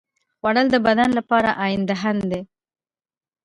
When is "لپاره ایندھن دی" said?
1.17-2.41